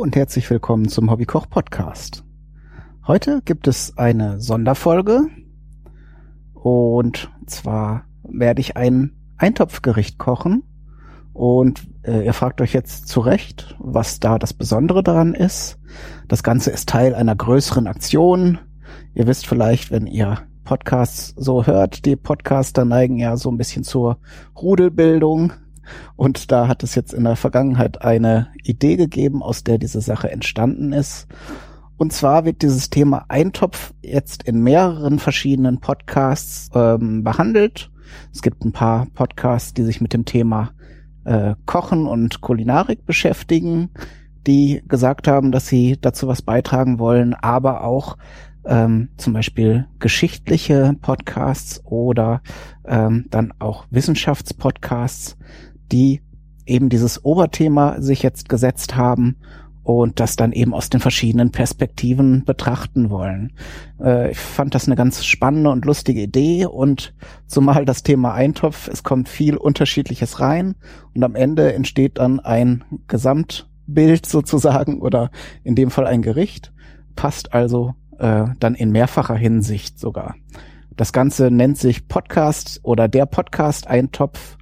[0.00, 2.24] und herzlich willkommen zum Hobbykoch Podcast.
[3.06, 5.26] Heute gibt es eine Sonderfolge
[6.54, 10.62] und zwar werde ich ein Eintopfgericht kochen
[11.34, 15.78] und äh, ihr fragt euch jetzt zu Recht, was da das Besondere daran ist.
[16.28, 18.58] Das Ganze ist Teil einer größeren Aktion.
[19.12, 23.84] Ihr wisst vielleicht, wenn ihr Podcasts so hört, die Podcaster neigen ja so ein bisschen
[23.84, 24.16] zur
[24.56, 25.52] Rudelbildung.
[26.16, 30.30] Und da hat es jetzt in der Vergangenheit eine Idee gegeben, aus der diese Sache
[30.30, 31.26] entstanden ist.
[31.96, 37.90] Und zwar wird dieses Thema Eintopf jetzt in mehreren verschiedenen Podcasts ähm, behandelt.
[38.32, 40.70] Es gibt ein paar Podcasts, die sich mit dem Thema
[41.24, 43.90] äh, Kochen und Kulinarik beschäftigen,
[44.46, 48.16] die gesagt haben, dass sie dazu was beitragen wollen, aber auch
[48.64, 52.42] ähm, zum Beispiel geschichtliche Podcasts oder
[52.86, 55.36] ähm, dann auch Wissenschaftspodcasts,
[55.92, 56.20] die
[56.66, 59.36] eben dieses Oberthema sich jetzt gesetzt haben
[59.82, 63.52] und das dann eben aus den verschiedenen Perspektiven betrachten wollen.
[64.00, 67.14] Äh, ich fand das eine ganz spannende und lustige Idee und
[67.46, 70.76] zumal das Thema Eintopf, es kommt viel Unterschiedliches rein
[71.14, 75.30] und am Ende entsteht dann ein Gesamtbild sozusagen oder
[75.64, 76.72] in dem Fall ein Gericht,
[77.16, 80.36] passt also äh, dann in mehrfacher Hinsicht sogar.
[80.96, 84.58] Das Ganze nennt sich Podcast oder der Podcast Eintopf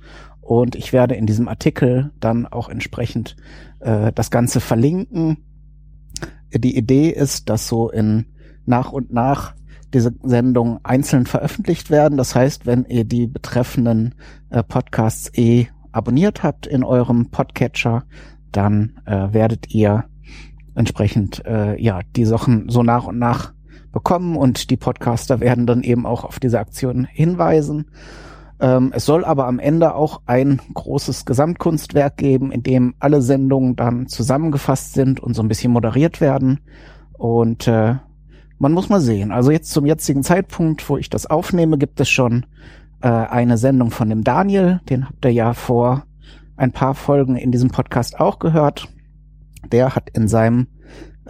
[0.48, 3.36] und ich werde in diesem Artikel dann auch entsprechend
[3.80, 5.44] äh, das Ganze verlinken.
[6.54, 8.24] Die Idee ist, dass so in
[8.64, 9.54] nach und nach
[9.92, 12.16] diese Sendungen einzeln veröffentlicht werden.
[12.16, 14.14] Das heißt, wenn ihr die betreffenden
[14.48, 18.04] äh, Podcasts eh abonniert habt in eurem Podcatcher,
[18.50, 20.06] dann äh, werdet ihr
[20.75, 23.53] entsprechend äh, ja die Sachen so nach und nach
[23.92, 27.91] bekommen und die Podcaster werden dann eben auch auf diese Aktion hinweisen.
[28.60, 33.76] Ähm, es soll aber am Ende auch ein großes Gesamtkunstwerk geben, in dem alle Sendungen
[33.76, 36.60] dann zusammengefasst sind und so ein bisschen moderiert werden.
[37.12, 37.96] Und äh,
[38.58, 39.30] man muss mal sehen.
[39.30, 42.46] Also jetzt zum jetzigen Zeitpunkt, wo ich das aufnehme, gibt es schon
[43.00, 44.80] äh, eine Sendung von dem Daniel.
[44.88, 46.04] Den habt ihr ja vor
[46.56, 48.88] ein paar Folgen in diesem Podcast auch gehört.
[49.70, 50.66] Der hat in seinem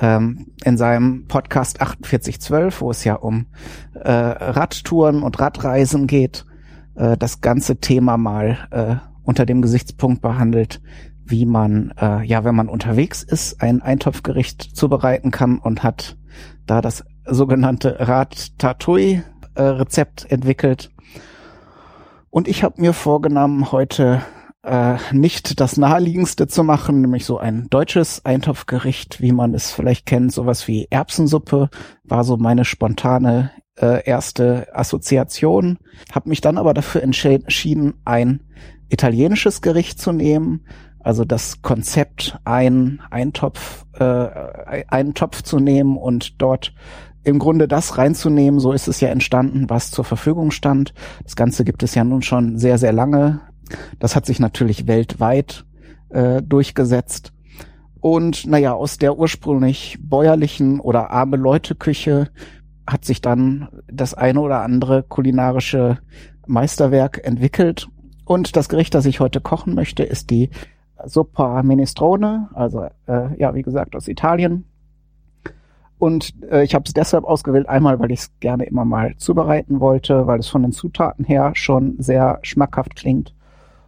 [0.01, 3.47] ähm, in seinem Podcast 4812, wo es ja um
[3.95, 6.47] äh, Radtouren und Radreisen geht,
[6.99, 10.81] äh, das ganze Thema mal äh, unter dem Gesichtspunkt behandelt,
[11.25, 16.17] wie man, äh, ja, wenn man unterwegs ist, ein Eintopfgericht zubereiten kann und hat
[16.67, 20.91] da das sogenannte Rat-Tatui-Rezept entwickelt.
[22.31, 24.23] Und ich habe mir vorgenommen, heute
[24.63, 30.07] äh, nicht das naheliegendste zu machen, nämlich so ein deutsches Eintopfgericht, wie man es vielleicht
[30.07, 31.71] kennt, sowas wie Erbsensuppe,
[32.05, 35.79] war so meine spontane äh, erste Assoziation,
[36.13, 38.41] habe mich dann aber dafür entschieden, ein
[38.89, 40.65] italienisches Gericht zu nehmen,
[41.01, 46.75] also das Konzept, ein Eintopf, äh, einen Topf zu nehmen und dort
[47.25, 50.95] im Grunde das reinzunehmen, so ist es ja entstanden, was zur Verfügung stand.
[51.25, 53.41] Das Ganze gibt es ja nun schon sehr, sehr lange.
[53.99, 55.65] Das hat sich natürlich weltweit
[56.09, 57.33] äh, durchgesetzt.
[58.01, 62.31] Und naja, aus der ursprünglich bäuerlichen oder arme Leute Küche
[62.89, 65.99] hat sich dann das eine oder andere kulinarische
[66.47, 67.89] Meisterwerk entwickelt.
[68.25, 70.51] Und das Gericht, das ich heute kochen möchte, ist die
[71.05, 74.65] Soppa Minestrone, also äh, ja, wie gesagt, aus Italien.
[75.99, 79.81] Und äh, ich habe es deshalb ausgewählt, einmal, weil ich es gerne immer mal zubereiten
[79.81, 83.35] wollte, weil es von den Zutaten her schon sehr schmackhaft klingt.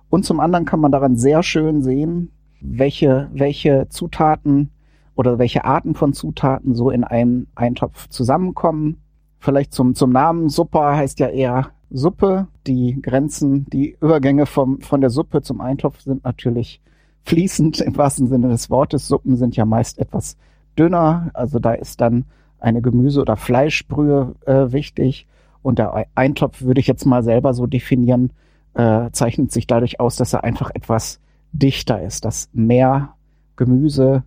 [0.08, 4.70] Und zum anderen kann man daran sehr schön sehen, welche, welche Zutaten
[5.20, 9.02] oder welche Arten von Zutaten so in einem Eintopf zusammenkommen.
[9.38, 12.46] Vielleicht zum, zum Namen Suppe heißt ja eher Suppe.
[12.66, 16.80] Die Grenzen, die Übergänge vom, von der Suppe zum Eintopf sind natürlich
[17.24, 19.08] fließend im wahrsten Sinne des Wortes.
[19.08, 20.38] Suppen sind ja meist etwas
[20.78, 22.24] dünner, also da ist dann
[22.58, 25.26] eine Gemüse- oder Fleischbrühe äh, wichtig.
[25.60, 28.32] Und der Eintopf würde ich jetzt mal selber so definieren,
[28.72, 31.20] äh, zeichnet sich dadurch aus, dass er einfach etwas
[31.52, 33.16] dichter ist, dass mehr
[33.56, 34.22] Gemüse,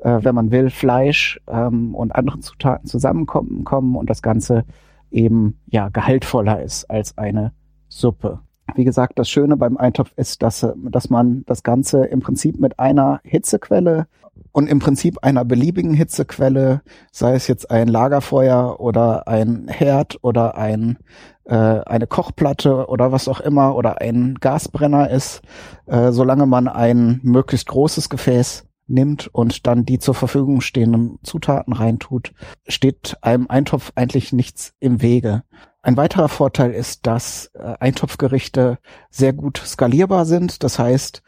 [0.00, 4.64] äh, wenn man will, Fleisch ähm, und andere Zutaten zusammenkommen kommen und das Ganze
[5.10, 7.52] eben ja gehaltvoller ist als eine
[7.88, 8.40] Suppe.
[8.74, 12.78] Wie gesagt, das Schöne beim Eintopf ist, dass, dass man das Ganze im Prinzip mit
[12.78, 14.06] einer Hitzequelle
[14.52, 20.56] und im Prinzip einer beliebigen Hitzequelle, sei es jetzt ein Lagerfeuer oder ein Herd oder
[20.56, 20.98] ein,
[21.44, 25.42] äh, eine Kochplatte oder was auch immer oder ein Gasbrenner ist,
[25.86, 31.72] äh, solange man ein möglichst großes Gefäß nimmt und dann die zur Verfügung stehenden Zutaten
[31.72, 32.32] reintut,
[32.66, 35.44] steht einem Eintopf eigentlich nichts im Wege.
[35.82, 38.78] Ein weiterer Vorteil ist, dass äh, Eintopfgerichte
[39.10, 40.62] sehr gut skalierbar sind.
[40.62, 41.22] Das heißt,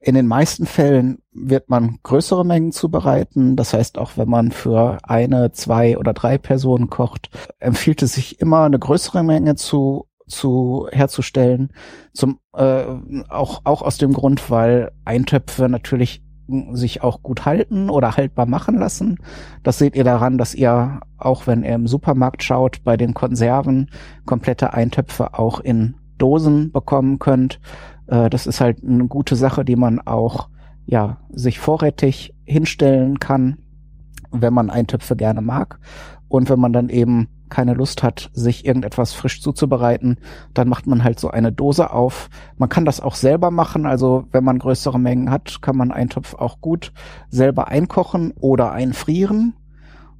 [0.00, 3.56] in den meisten Fällen wird man größere Mengen zubereiten.
[3.56, 8.40] Das heißt, auch wenn man für eine, zwei oder drei Personen kocht, empfiehlt es sich
[8.40, 11.72] immer eine größere Menge zu zu herzustellen.
[12.12, 12.84] Zum äh,
[13.28, 16.22] auch auch aus dem Grund, weil Eintöpfe natürlich
[16.72, 19.18] sich auch gut halten oder haltbar machen lassen.
[19.62, 23.90] Das seht ihr daran, dass ihr, auch wenn ihr im Supermarkt schaut, bei den Konserven
[24.24, 27.60] komplette Eintöpfe auch in Dosen bekommen könnt.
[28.06, 30.48] Äh, das ist halt eine gute Sache, die man auch
[30.86, 33.58] ja sich vorrätig hinstellen kann,
[34.30, 35.78] wenn man Eintöpfe gerne mag.
[36.28, 40.18] Und wenn man dann eben keine Lust hat, sich irgendetwas frisch zuzubereiten,
[40.54, 42.30] dann macht man halt so eine Dose auf.
[42.56, 46.10] Man kann das auch selber machen, also wenn man größere Mengen hat, kann man einen
[46.10, 46.92] Topf auch gut
[47.28, 49.54] selber einkochen oder einfrieren.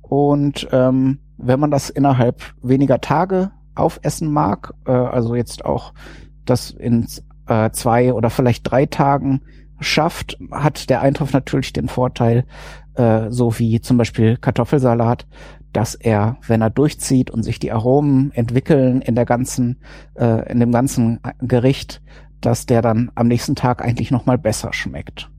[0.03, 5.93] Und ähm, wenn man das innerhalb weniger Tage aufessen mag, äh, also jetzt auch
[6.45, 7.07] das in
[7.47, 9.43] äh, zwei oder vielleicht drei Tagen
[9.81, 12.45] schafft, hat der Eintopf natürlich den Vorteil,
[12.95, 15.27] äh, so wie zum Beispiel Kartoffelsalat,
[15.73, 19.81] dass er, wenn er durchzieht und sich die Aromen entwickeln in der ganzen,
[20.17, 22.03] äh, in dem ganzen Gericht,
[22.41, 25.31] dass der dann am nächsten Tag eigentlich noch mal besser schmeckt.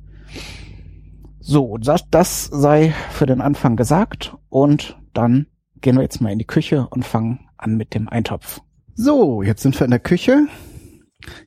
[1.40, 5.48] So, das, das sei für den Anfang gesagt und dann
[5.82, 8.62] gehen wir jetzt mal in die Küche und fangen an mit dem Eintopf.
[8.94, 10.48] So, jetzt sind wir in der Küche.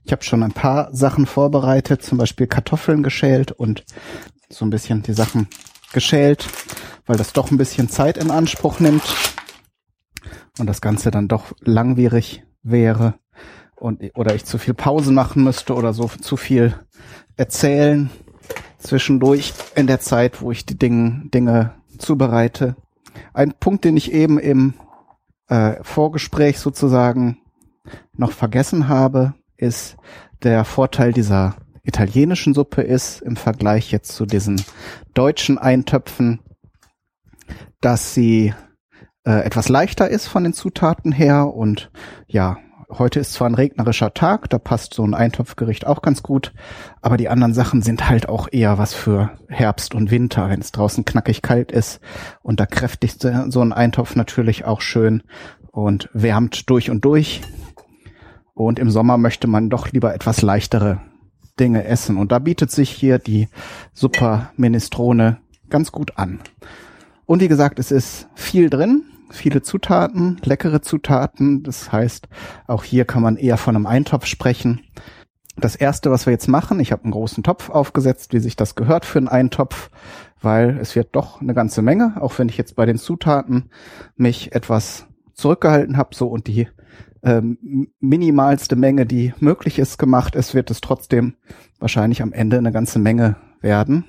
[0.04, 3.84] Ich habe schon ein paar Sachen vorbereitet, zum Beispiel Kartoffeln geschält und
[4.48, 5.48] so ein bisschen die Sachen
[5.92, 6.46] geschält,
[7.06, 9.02] weil das doch ein bisschen Zeit in Anspruch nimmt
[10.58, 13.14] und das Ganze dann doch langwierig wäre
[13.76, 16.74] und oder ich zu viel Pause machen müsste oder so zu viel
[17.36, 18.10] erzählen
[18.82, 22.76] zwischendurch in der Zeit, wo ich die Dinge, Dinge zubereite.
[23.32, 24.74] Ein Punkt, den ich eben im
[25.48, 27.38] äh, Vorgespräch sozusagen
[28.16, 29.96] noch vergessen habe, ist
[30.42, 34.62] der Vorteil dieser italienischen Suppe ist im Vergleich jetzt zu diesen
[35.14, 36.40] deutschen Eintöpfen,
[37.80, 38.54] dass sie
[39.24, 41.90] äh, etwas leichter ist von den Zutaten her und
[42.26, 42.58] ja,
[42.88, 46.52] heute ist zwar ein regnerischer Tag, da passt so ein Eintopfgericht auch ganz gut,
[47.00, 50.72] aber die anderen Sachen sind halt auch eher was für Herbst und Winter, wenn es
[50.72, 52.00] draußen knackig kalt ist
[52.42, 55.22] und da kräftigt so ein Eintopf natürlich auch schön
[55.72, 57.40] und wärmt durch und durch.
[58.54, 61.00] Und im Sommer möchte man doch lieber etwas leichtere
[61.62, 62.16] Dinge essen.
[62.16, 63.48] Und da bietet sich hier die
[63.92, 65.38] Super Minestrone
[65.70, 66.40] ganz gut an.
[67.24, 71.62] Und wie gesagt, es ist viel drin, viele Zutaten, leckere Zutaten.
[71.62, 72.26] Das heißt,
[72.66, 74.80] auch hier kann man eher von einem Eintopf sprechen.
[75.56, 78.74] Das erste, was wir jetzt machen, ich habe einen großen Topf aufgesetzt, wie sich das
[78.74, 79.90] gehört für einen Eintopf,
[80.40, 83.70] weil es wird doch eine ganze Menge, auch wenn ich jetzt bei den Zutaten
[84.16, 86.68] mich etwas zurückgehalten habe, so und die
[87.22, 91.34] ähm, minimalste Menge, die möglich ist, gemacht ist, wird es trotzdem
[91.78, 94.04] wahrscheinlich am Ende eine ganze Menge werden.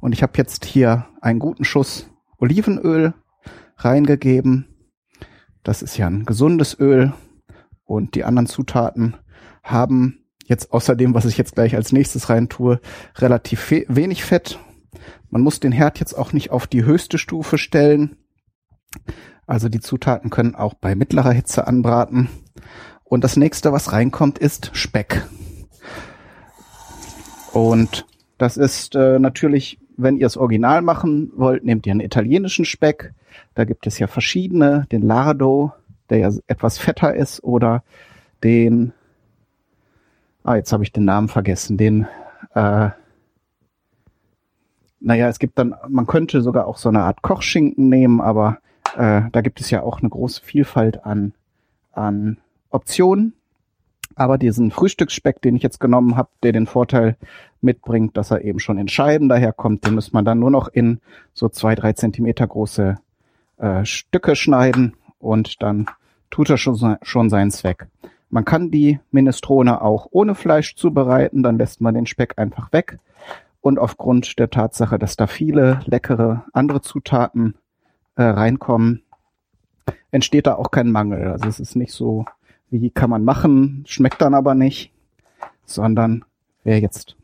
[0.00, 3.14] Und ich habe jetzt hier einen guten Schuss Olivenöl
[3.76, 4.66] reingegeben.
[5.62, 7.12] Das ist ja ein gesundes Öl.
[7.84, 9.16] Und die anderen Zutaten
[9.62, 12.80] haben jetzt außerdem, was ich jetzt gleich als nächstes rein tue,
[13.16, 14.58] relativ wenig Fett.
[15.30, 18.16] Man muss den Herd jetzt auch nicht auf die höchste Stufe stellen.
[19.46, 22.28] Also die Zutaten können auch bei mittlerer Hitze anbraten.
[23.04, 25.24] Und das nächste, was reinkommt, ist Speck.
[27.52, 28.06] Und
[28.38, 33.14] das ist äh, natürlich, wenn ihr es original machen wollt, nehmt ihr einen italienischen Speck.
[33.54, 35.72] Da gibt es ja verschiedene, den Lardo,
[36.10, 37.84] der ja etwas fetter ist, oder
[38.42, 38.92] den,
[40.42, 42.06] ah, jetzt habe ich den Namen vergessen, den,
[42.54, 42.90] äh,
[45.00, 48.58] naja, es gibt dann, man könnte sogar auch so eine Art Kochschinken nehmen, aber
[48.96, 51.34] äh, da gibt es ja auch eine große Vielfalt an,
[51.92, 52.38] an
[52.70, 53.34] Optionen.
[54.14, 57.16] Aber diesen Frühstücksspeck, den ich jetzt genommen habe, der den Vorteil
[57.60, 61.00] mitbringt, dass er eben schon in Scheiben daherkommt, den muss man dann nur noch in
[61.34, 62.96] so zwei, drei Zentimeter große
[63.58, 65.86] äh, Stücke schneiden und dann
[66.30, 67.88] tut er schon, schon seinen Zweck.
[68.30, 72.98] Man kann die Minestrone auch ohne Fleisch zubereiten, dann lässt man den Speck einfach weg.
[73.60, 77.54] Und aufgrund der Tatsache, dass da viele leckere andere Zutaten
[78.16, 79.02] äh, reinkommen,
[80.10, 81.28] entsteht da auch kein Mangel.
[81.28, 82.24] Also es ist nicht so,
[82.70, 84.92] wie kann man machen, schmeckt dann aber nicht,
[85.64, 86.24] sondern
[86.64, 87.16] wer jetzt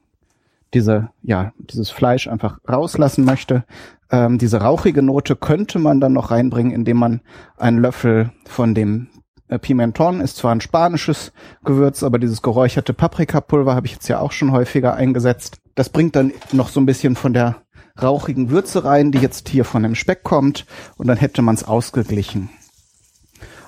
[0.74, 3.64] diese, ja, dieses Fleisch einfach rauslassen möchte,
[4.10, 7.20] ähm, diese rauchige Note könnte man dann noch reinbringen, indem man
[7.56, 9.08] einen Löffel von dem
[9.48, 11.32] äh, Pimenton ist zwar ein spanisches
[11.64, 15.58] Gewürz, aber dieses geräucherte Paprikapulver habe ich jetzt ja auch schon häufiger eingesetzt.
[15.74, 17.56] Das bringt dann noch so ein bisschen von der
[18.00, 21.64] rauchigen Würze rein, die jetzt hier von dem Speck kommt und dann hätte man es
[21.64, 22.50] ausgeglichen.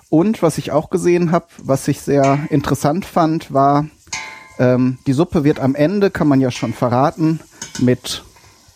[0.08, 3.86] Und was ich auch gesehen habe, was ich sehr interessant fand, war,
[4.56, 7.40] Ähm, die Suppe wird am Ende, kann man ja schon verraten,
[7.80, 8.22] mit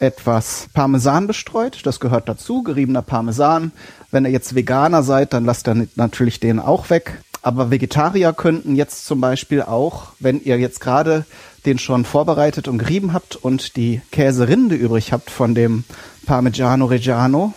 [0.00, 1.86] etwas Parmesan bestreut.
[1.86, 3.70] Das gehört dazu, geriebener Parmesan.
[4.10, 7.22] Wenn ihr jetzt Veganer seid, dann lasst ihr natürlich den auch weg.
[7.42, 11.24] Aber Vegetarier könnten jetzt zum Beispiel auch, wenn ihr jetzt gerade
[11.68, 15.84] den schon vorbereitet und gerieben habt und die Käserinde übrig habt von dem
[16.24, 17.52] Parmigiano Reggiano,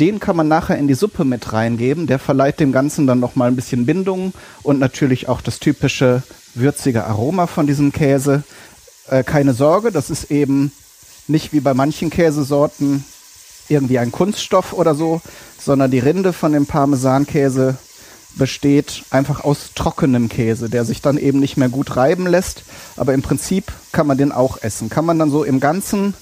[0.00, 2.06] den kann man nachher in die Suppe mit reingeben.
[2.06, 4.32] Der verleiht dem Ganzen dann nochmal ein bisschen Bindung
[4.62, 6.22] und natürlich auch das typische
[6.54, 8.44] würzige Aroma von diesem Käse.
[9.08, 10.72] Äh, keine Sorge, das ist eben
[11.28, 13.04] nicht wie bei manchen Käsesorten
[13.68, 15.20] irgendwie ein Kunststoff oder so,
[15.60, 17.76] sondern die Rinde von dem Parmesankäse
[18.36, 22.64] besteht einfach aus trockenem Käse, der sich dann eben nicht mehr gut reiben lässt.
[22.96, 24.90] Aber im Prinzip kann man den auch essen.
[24.90, 26.14] Kann man dann so im Ganzen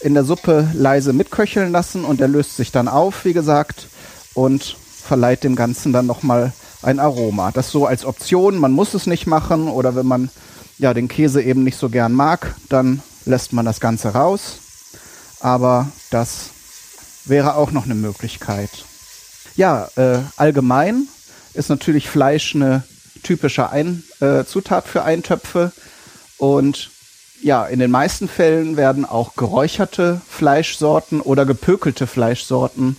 [0.00, 3.88] in der Suppe leise mitköcheln lassen und der löst sich dann auf, wie gesagt,
[4.34, 7.50] und verleiht dem Ganzen dann nochmal ein Aroma.
[7.50, 10.30] Das so als Option, man muss es nicht machen oder wenn man
[10.78, 14.58] ja den Käse eben nicht so gern mag, dann lässt man das Ganze raus.
[15.40, 16.50] Aber das
[17.24, 18.70] wäre auch noch eine Möglichkeit.
[19.56, 21.08] Ja, äh, allgemein
[21.56, 22.84] ist natürlich Fleisch eine
[23.22, 25.72] typische Ein äh, Zutat für Eintöpfe
[26.38, 26.90] und
[27.42, 32.96] ja, in den meisten Fällen werden auch geräucherte Fleischsorten oder gepökelte Fleischsorten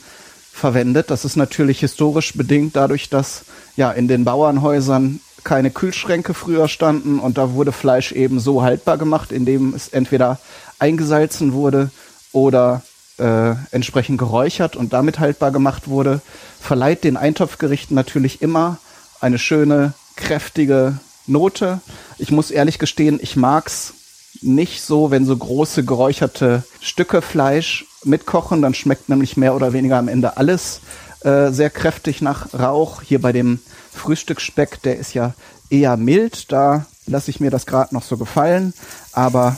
[0.52, 1.10] verwendet.
[1.10, 3.44] Das ist natürlich historisch bedingt dadurch, dass
[3.76, 8.98] ja in den Bauernhäusern keine Kühlschränke früher standen und da wurde Fleisch eben so haltbar
[8.98, 10.40] gemacht, indem es entweder
[10.78, 11.90] eingesalzen wurde
[12.32, 12.82] oder
[13.18, 16.22] äh, entsprechend geräuchert und damit haltbar gemacht wurde,
[16.60, 18.78] verleiht den Eintopfgerichten natürlich immer
[19.20, 21.82] eine schöne, kräftige Note.
[22.18, 23.94] Ich muss ehrlich gestehen, ich mag's
[24.42, 29.98] nicht so, wenn so große geräucherte Stücke Fleisch mitkochen, dann schmeckt nämlich mehr oder weniger
[29.98, 30.82] am Ende alles
[31.22, 33.02] äh, sehr kräftig nach Rauch.
[33.02, 33.60] Hier bei dem
[33.94, 35.34] Frühstücksspeck, der ist ja
[35.70, 38.74] eher mild, da lasse ich mir das gerade noch so gefallen.
[39.12, 39.58] Aber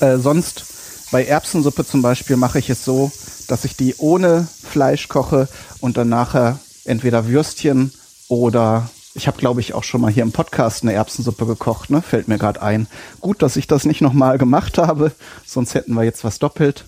[0.00, 0.64] äh, sonst
[1.10, 3.10] bei Erbsensuppe zum Beispiel mache ich es so,
[3.48, 5.48] dass ich die ohne Fleisch koche
[5.80, 7.92] und dann nachher entweder Würstchen
[8.28, 12.02] oder ich habe, glaube ich, auch schon mal hier im Podcast eine Erbsensuppe gekocht, ne?
[12.02, 12.86] Fällt mir gerade ein.
[13.20, 15.12] Gut, dass ich das nicht nochmal gemacht habe,
[15.46, 16.84] sonst hätten wir jetzt was doppelt.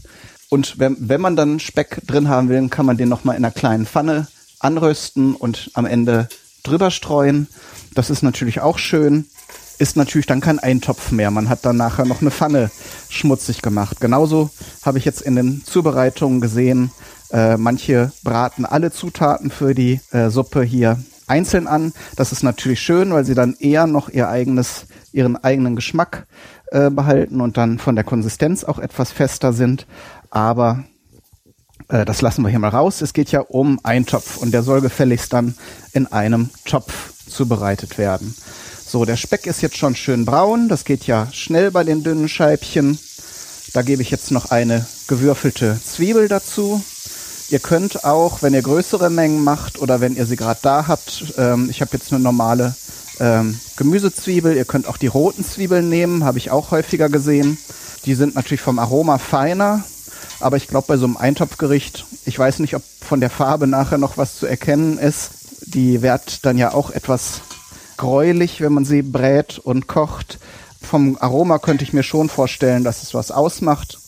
[0.51, 3.55] Und wenn, wenn man dann Speck drin haben will, kann man den nochmal in einer
[3.55, 4.29] kleinen Pfanne
[4.61, 6.29] anrösten und am Ende
[6.65, 7.49] drüber streuen.
[7.95, 9.27] Das ist natürlich auch schön.
[9.79, 11.31] Ist natürlich dann kein Eintopf mehr.
[11.31, 12.71] Man hat dann nachher noch eine Pfanne
[13.09, 14.01] schmutzig gemacht.
[14.01, 14.51] Genauso
[14.83, 16.91] habe ich jetzt in den Zubereitungen gesehen,
[17.31, 21.93] äh, manche braten alle Zutaten für die äh, Suppe hier einzeln an.
[22.17, 26.27] Das ist natürlich schön, weil sie dann eher noch ihr eigenes, ihren eigenen Geschmack
[26.71, 29.87] äh, behalten und dann von der Konsistenz auch etwas fester sind.
[30.31, 30.85] Aber
[31.89, 33.03] äh, das lassen wir hier mal raus.
[33.03, 35.55] Es geht ja um Eintopf und der soll gefälligst dann
[35.93, 38.35] in einem Topf zubereitet werden.
[38.91, 40.71] So, der Speck ist jetzt schon schön braun.
[40.71, 42.99] Das geht ja schnell bei den dünnen Scheibchen.
[43.75, 46.83] Da gebe ich jetzt noch eine gewürfelte Zwiebel dazu.
[47.51, 51.35] Ihr könnt auch, wenn ihr größere Mengen macht oder wenn ihr sie gerade da habt,
[51.37, 52.75] ähm, ich habe jetzt eine normale
[53.21, 57.59] ähm, Gemüsezwiebel, ihr könnt auch die roten Zwiebeln nehmen, habe ich auch häufiger gesehen.
[58.07, 59.85] Die sind natürlich vom Aroma feiner,
[60.41, 63.99] aber ich glaube bei so einem Eintopfgericht, ich weiß nicht, ob von der Farbe nachher
[63.99, 65.31] noch was zu erkennen ist.
[65.67, 67.43] Die wird dann ja auch etwas
[67.99, 70.39] gräulich, wenn man sie brät und kocht.
[70.81, 73.99] Vom Aroma könnte ich mir schon vorstellen, dass es was ausmacht.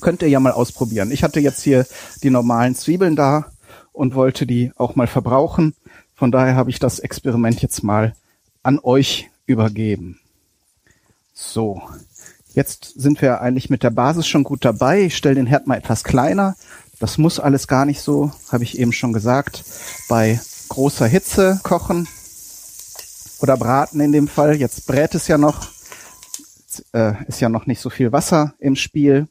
[0.00, 1.10] Könnt ihr ja mal ausprobieren.
[1.10, 1.86] Ich hatte jetzt hier
[2.22, 3.46] die normalen Zwiebeln da
[3.92, 5.74] und wollte die auch mal verbrauchen.
[6.14, 8.14] Von daher habe ich das Experiment jetzt mal
[8.62, 10.20] an euch übergeben.
[11.32, 11.82] So,
[12.54, 15.02] jetzt sind wir eigentlich mit der Basis schon gut dabei.
[15.02, 16.56] Ich stelle den Herd mal etwas kleiner.
[17.00, 19.64] Das muss alles gar nicht so, habe ich eben schon gesagt,
[20.08, 22.06] bei großer Hitze kochen
[23.42, 24.56] oder braten in dem Fall.
[24.56, 25.68] Jetzt brät es ja noch,
[26.92, 29.28] äh, ist ja noch nicht so viel Wasser im Spiel.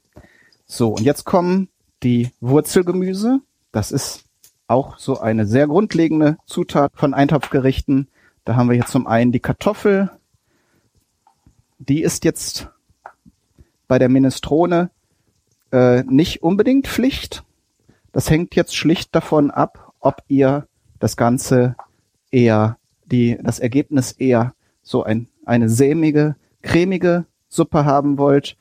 [0.65, 1.69] So, und jetzt kommen
[2.03, 3.39] die Wurzelgemüse.
[3.71, 4.25] Das ist
[4.67, 8.09] auch so eine sehr grundlegende Zutat von Eintopfgerichten.
[8.45, 10.09] Da haben wir jetzt zum einen die Kartoffel.
[11.79, 12.69] Die ist jetzt
[13.87, 14.89] bei der Minestrone
[15.71, 17.43] äh, nicht unbedingt Pflicht.
[18.13, 20.67] Das hängt jetzt schlicht davon ab, ob ihr
[20.99, 21.75] das Ganze
[22.29, 22.77] eher,
[23.11, 28.55] die, das Ergebnis eher so ein, eine sämige, cremige Suppe haben wollt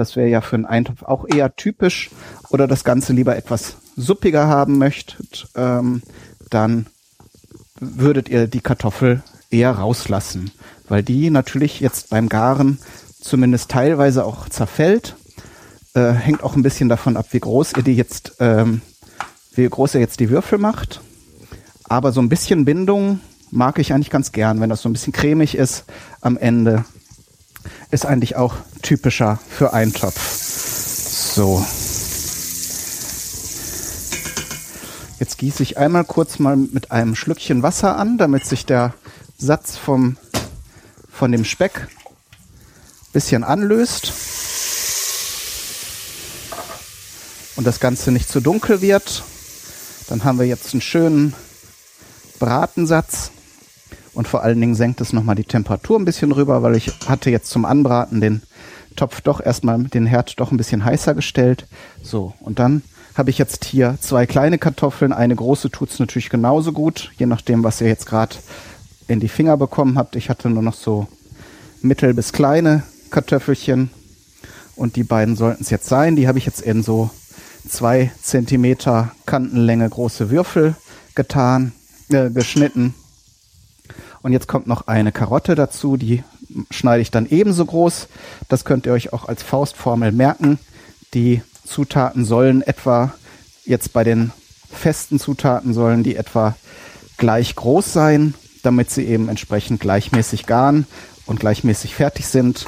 [0.00, 2.10] das wäre ja für einen Eintopf auch eher typisch.
[2.50, 6.02] Oder das Ganze lieber etwas suppiger haben möchtet, ähm,
[6.48, 6.86] dann
[7.78, 10.50] würdet ihr die Kartoffel eher rauslassen,
[10.88, 12.78] weil die natürlich jetzt beim Garen
[13.20, 15.16] zumindest teilweise auch zerfällt.
[15.94, 18.80] Äh, hängt auch ein bisschen davon ab, wie groß ihr die jetzt, ähm,
[19.54, 21.00] wie groß ihr jetzt die Würfel macht.
[21.84, 25.12] Aber so ein bisschen Bindung mag ich eigentlich ganz gern, wenn das so ein bisschen
[25.12, 25.84] cremig ist
[26.20, 26.84] am Ende.
[27.90, 30.18] ist eigentlich auch typischer für Eintopf.
[31.34, 31.64] So.
[35.18, 38.94] Jetzt gieße ich einmal kurz mal mit einem Schlückchen Wasser an, damit sich der
[39.36, 40.16] Satz vom,
[41.10, 41.88] von dem Speck
[43.12, 44.12] bisschen anlöst
[47.56, 49.24] und das Ganze nicht zu dunkel wird.
[50.08, 51.34] Dann haben wir jetzt einen schönen
[52.38, 53.30] Bratensatz
[54.14, 57.30] und vor allen Dingen senkt es nochmal die Temperatur ein bisschen rüber, weil ich hatte
[57.30, 58.42] jetzt zum Anbraten den
[58.96, 61.66] Topf doch erstmal mit den Herd doch ein bisschen heißer gestellt.
[62.02, 62.82] So, und dann
[63.14, 65.12] habe ich jetzt hier zwei kleine Kartoffeln.
[65.12, 68.36] Eine große tut's natürlich genauso gut, je nachdem, was ihr jetzt gerade
[69.06, 70.16] in die Finger bekommen habt.
[70.16, 71.06] Ich hatte nur noch so
[71.82, 73.90] mittel bis kleine Kartoffelchen
[74.76, 76.16] und die beiden sollten es jetzt sein.
[76.16, 77.10] Die habe ich jetzt in so
[77.68, 80.74] zwei Zentimeter Kantenlänge große Würfel
[81.14, 81.72] getan,
[82.10, 82.94] äh, geschnitten
[84.22, 86.22] und jetzt kommt noch eine Karotte dazu, die
[86.70, 88.08] schneide ich dann ebenso groß.
[88.48, 90.58] Das könnt ihr euch auch als Faustformel merken.
[91.14, 93.14] Die Zutaten sollen etwa,
[93.64, 94.32] jetzt bei den
[94.70, 96.54] festen Zutaten sollen die etwa
[97.16, 100.86] gleich groß sein, damit sie eben entsprechend gleichmäßig garen
[101.26, 102.66] und gleichmäßig fertig sind.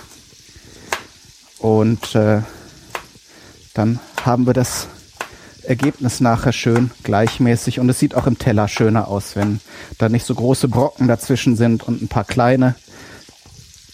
[1.58, 2.42] Und äh,
[3.74, 4.88] dann haben wir das
[5.64, 9.60] Ergebnis nachher schön gleichmäßig und es sieht auch im Teller schöner aus, wenn
[9.98, 12.74] da nicht so große Brocken dazwischen sind und ein paar kleine.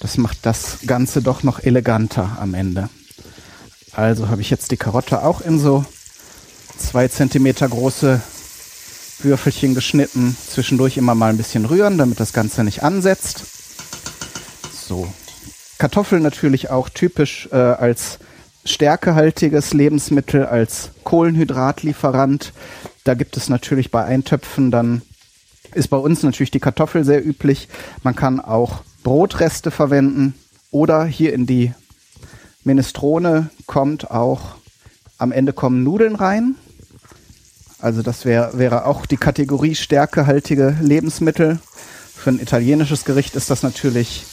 [0.00, 2.88] Das macht das Ganze doch noch eleganter am Ende.
[3.92, 5.84] Also habe ich jetzt die Karotte auch in so
[6.76, 8.20] zwei Zentimeter große
[9.20, 10.36] Würfelchen geschnitten.
[10.48, 13.42] Zwischendurch immer mal ein bisschen rühren, damit das Ganze nicht ansetzt.
[14.86, 15.12] So.
[15.78, 18.18] Kartoffeln natürlich auch typisch äh, als
[18.64, 22.52] stärkehaltiges Lebensmittel als Kohlenhydratlieferant.
[23.04, 25.00] Da gibt es natürlich bei Eintöpfen dann
[25.72, 27.68] ist bei uns natürlich die Kartoffel sehr üblich.
[28.02, 30.34] Man kann auch Brotreste verwenden
[30.70, 31.72] oder hier in die
[32.62, 34.56] Minestrone kommt auch
[35.16, 36.56] am Ende kommen Nudeln rein.
[37.78, 41.58] Also das wäre wäre auch die Kategorie stärkehaltige Lebensmittel.
[42.14, 44.26] Für ein italienisches Gericht ist das natürlich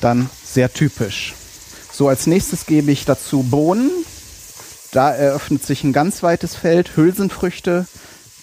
[0.00, 1.34] dann sehr typisch.
[1.92, 3.88] So, als nächstes gebe ich dazu Bohnen.
[4.92, 6.96] Da eröffnet sich ein ganz weites Feld.
[6.96, 7.86] Hülsenfrüchte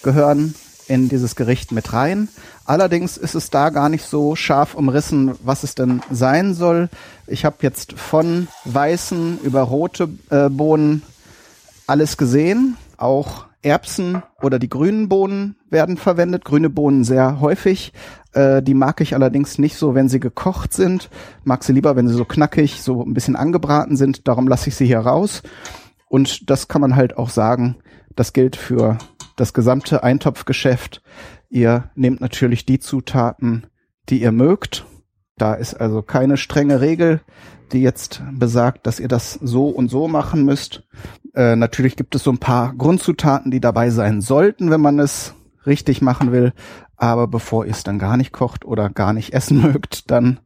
[0.02, 0.56] gehören
[0.88, 2.28] in dieses Gericht mit rein.
[2.64, 6.88] Allerdings ist es da gar nicht so scharf umrissen, was es denn sein soll.
[7.28, 11.02] Ich habe jetzt von weißen über rote äh, Bohnen
[11.86, 12.76] alles gesehen.
[12.96, 16.44] Auch Erbsen oder die grünen Bohnen werden verwendet.
[16.44, 17.92] Grüne Bohnen sehr häufig.
[18.32, 21.10] Äh, die mag ich allerdings nicht so, wenn sie gekocht sind.
[21.44, 24.26] Mag sie lieber, wenn sie so knackig, so ein bisschen angebraten sind.
[24.26, 25.42] Darum lasse ich sie hier raus.
[26.10, 27.76] Und das kann man halt auch sagen.
[28.16, 28.98] Das gilt für
[29.36, 31.02] das gesamte Eintopfgeschäft.
[31.48, 33.68] Ihr nehmt natürlich die Zutaten,
[34.08, 34.84] die ihr mögt.
[35.38, 37.20] Da ist also keine strenge Regel,
[37.72, 40.82] die jetzt besagt, dass ihr das so und so machen müsst.
[41.32, 45.34] Äh, natürlich gibt es so ein paar Grundzutaten, die dabei sein sollten, wenn man es
[45.64, 46.52] richtig machen will.
[46.96, 50.40] Aber bevor ihr es dann gar nicht kocht oder gar nicht essen mögt, dann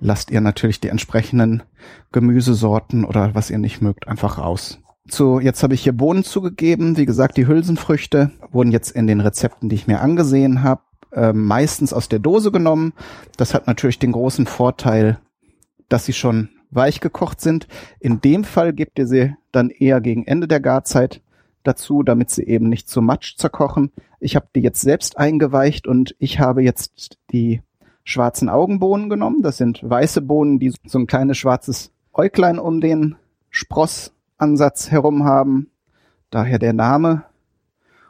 [0.00, 1.62] lasst ihr natürlich die entsprechenden
[2.10, 4.80] Gemüsesorten oder was ihr nicht mögt einfach raus.
[5.12, 6.96] So, jetzt habe ich hier Bohnen zugegeben.
[6.96, 11.32] Wie gesagt, die Hülsenfrüchte wurden jetzt in den Rezepten, die ich mir angesehen habe, äh,
[11.32, 12.92] meistens aus der Dose genommen.
[13.36, 15.18] Das hat natürlich den großen Vorteil,
[15.88, 17.66] dass sie schon weich gekocht sind.
[17.98, 21.22] In dem Fall gebt ihr sie dann eher gegen Ende der Garzeit
[21.64, 23.90] dazu, damit sie eben nicht zu Matsch zerkochen.
[24.20, 27.62] Ich habe die jetzt selbst eingeweicht und ich habe jetzt die
[28.04, 29.42] schwarzen Augenbohnen genommen.
[29.42, 33.16] Das sind weiße Bohnen, die so ein kleines schwarzes Äuglein um den
[34.40, 35.68] Sprossansatz herum haben.
[36.30, 37.24] Daher der Name.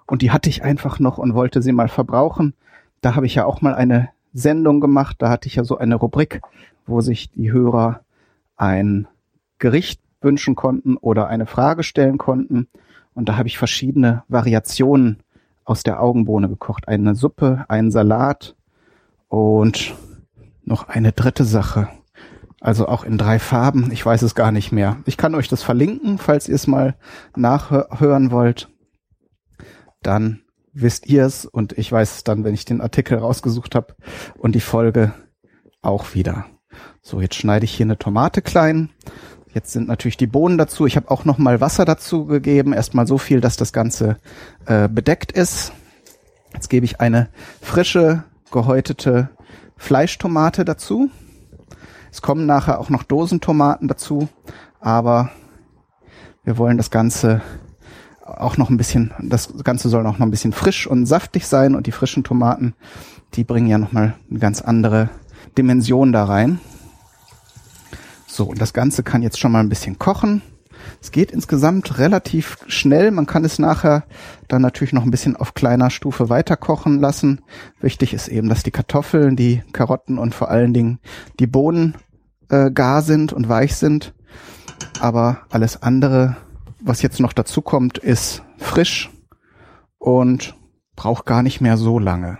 [0.07, 2.55] Und die hatte ich einfach noch und wollte sie mal verbrauchen.
[3.01, 5.17] Da habe ich ja auch mal eine Sendung gemacht.
[5.19, 6.41] Da hatte ich ja so eine Rubrik,
[6.87, 8.03] wo sich die Hörer
[8.57, 9.09] ein
[9.59, 12.69] Gericht wünschen konnten oder eine Frage stellen konnten.
[13.13, 15.19] Und da habe ich verschiedene Variationen
[15.65, 16.87] aus der Augenbohne gekocht.
[16.87, 18.55] Eine Suppe, einen Salat
[19.29, 19.97] und
[20.65, 21.89] noch eine dritte Sache.
[22.61, 23.91] Also auch in drei Farben.
[23.91, 24.99] Ich weiß es gar nicht mehr.
[25.07, 26.95] Ich kann euch das verlinken, falls ihr es mal
[27.35, 28.69] nachhören wollt.
[30.03, 30.43] Dann
[30.73, 33.97] wisst ihr es und ich weiß es dann, wenn ich den Artikel rausgesucht habe
[34.37, 35.15] und die Folge
[35.83, 36.47] auch wieder.
[37.03, 38.91] So, jetzt schneide ich hier eine Tomate klein.
[39.53, 40.87] Jetzt sind natürlich die Bohnen dazu.
[40.87, 42.73] Ich habe auch noch mal Wasser dazu gegeben.
[42.73, 44.19] Erstmal so viel, dass das Ganze
[44.67, 45.73] äh, bedeckt ist.
[46.53, 47.29] Jetzt gebe ich eine
[47.61, 49.31] frische, gehäutete
[49.77, 51.11] Fleischtomate dazu.
[52.13, 54.29] Es kommen nachher auch noch Dosentomaten dazu,
[54.81, 55.31] aber
[56.45, 57.41] wir wollen das Ganze
[58.25, 61.75] auch noch ein bisschen, das Ganze soll auch noch ein bisschen frisch und saftig sein
[61.75, 62.75] und die frischen Tomaten,
[63.35, 65.11] die bringen ja noch mal eine ganz andere
[65.57, 66.61] Dimension da rein.
[68.27, 70.43] So, und das Ganze kann jetzt schon mal ein bisschen kochen.
[71.01, 73.11] Es geht insgesamt relativ schnell.
[73.11, 74.05] Man kann es nachher
[74.49, 77.41] dann natürlich noch ein bisschen auf kleiner Stufe weiter kochen lassen.
[77.81, 80.99] Wichtig ist eben, dass die Kartoffeln, die Karotten und vor allen Dingen
[81.39, 81.95] die Bohnen
[82.49, 84.15] äh, gar sind und weich sind.
[85.01, 86.37] Aber alles andere,
[86.81, 89.11] was jetzt noch dazu kommt, ist frisch
[89.99, 90.57] und
[90.97, 92.39] braucht gar nicht mehr so lange.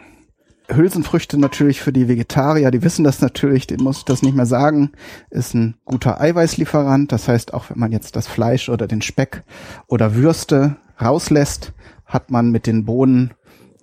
[0.75, 4.47] Hülsenfrüchte natürlich für die Vegetarier, die wissen das natürlich, den muss ich das nicht mehr
[4.47, 4.93] sagen,
[5.31, 7.13] ist ein guter Eiweißlieferant.
[7.13, 9.45] Das heißt, auch wenn man jetzt das Fleisch oder den Speck
[9.87, 11.73] oder Würste rauslässt,
[12.07, 13.35] hat man mit den Bohnen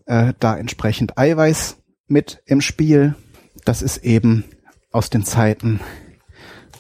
[0.06, 3.16] äh, da entsprechend Eiweiß mit im Spiel.
[3.66, 4.46] Das ist eben
[4.92, 5.80] aus den Zeiten,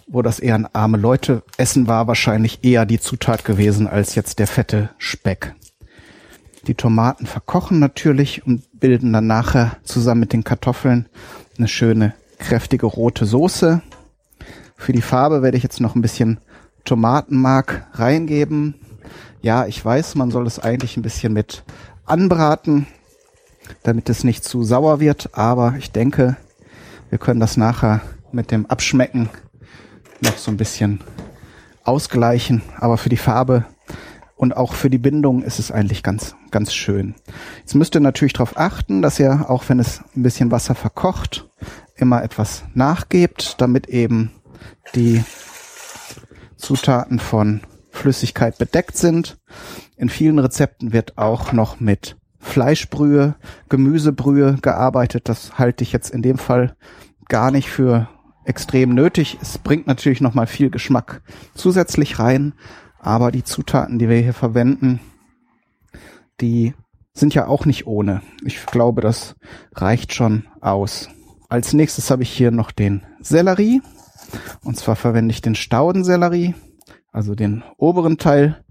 [0.07, 4.39] wo das eher ein arme Leute essen war, wahrscheinlich eher die Zutat gewesen als jetzt
[4.39, 5.53] der fette Speck.
[6.67, 11.07] Die Tomaten verkochen natürlich und bilden dann nachher zusammen mit den Kartoffeln
[11.57, 13.81] eine schöne kräftige rote Soße.
[14.75, 16.39] Für die Farbe werde ich jetzt noch ein bisschen
[16.83, 18.75] Tomatenmark reingeben.
[19.41, 21.63] Ja, ich weiß, man soll es eigentlich ein bisschen mit
[22.05, 22.85] anbraten,
[23.83, 26.35] damit es nicht zu sauer wird, aber ich denke,
[27.09, 28.01] wir können das nachher
[28.33, 29.29] mit dem Abschmecken
[30.19, 30.99] noch so ein bisschen
[31.85, 32.61] ausgleichen.
[32.77, 33.65] Aber für die Farbe
[34.37, 37.15] und auch für die Bindung ist es eigentlich ganz, ganz schön.
[37.59, 41.49] Jetzt müsst ihr natürlich darauf achten, dass ihr, auch wenn es ein bisschen Wasser verkocht,
[41.95, 44.31] immer etwas nachgebt, damit eben
[44.95, 45.23] die
[46.55, 49.37] Zutaten von Flüssigkeit bedeckt sind.
[49.97, 53.35] In vielen Rezepten wird auch noch mit Fleischbrühe,
[53.69, 55.27] Gemüsebrühe gearbeitet.
[55.29, 56.75] Das halte ich jetzt in dem Fall
[57.27, 58.07] gar nicht für
[58.45, 59.39] extrem nötig.
[59.41, 61.21] Es bringt natürlich noch mal viel Geschmack
[61.55, 62.53] zusätzlich rein,
[63.07, 64.99] aber die Zutaten, die wir hier verwenden,
[66.41, 66.73] die
[67.13, 68.21] sind ja auch nicht ohne.
[68.43, 69.37] Ich glaube, das
[69.73, 71.09] reicht schon aus.
[71.47, 73.81] Als nächstes habe ich hier noch den Sellerie.
[74.61, 76.53] Und zwar verwende ich den Staudensellerie,
[77.13, 78.61] also den oberen Teil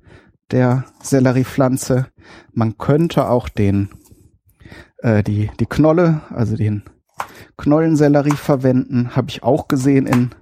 [0.51, 2.09] der Selleriepflanze.
[2.53, 3.88] Man könnte auch den,
[4.99, 6.83] äh, die, die Knolle, also den
[7.57, 9.16] Knollensellerie verwenden.
[9.16, 10.35] Habe ich auch gesehen in